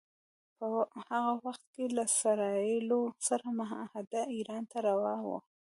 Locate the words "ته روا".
4.71-5.15